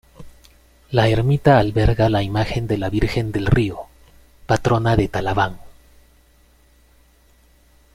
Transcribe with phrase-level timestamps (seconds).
[0.89, 3.81] La ermita alberga la imagen de la Virgen del Río,
[4.47, 5.59] patrona de Talaván.